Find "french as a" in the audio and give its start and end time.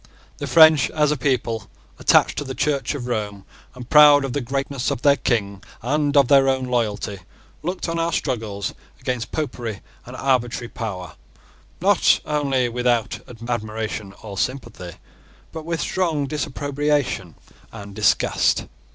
0.47-1.15